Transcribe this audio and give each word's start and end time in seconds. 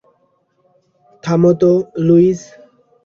থামো 1.23 1.51
তো, 1.61 1.71
লুইস। 2.05 2.39